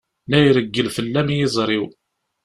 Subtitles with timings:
[0.31, 1.85] La irewwel fell-am yiẓri-w.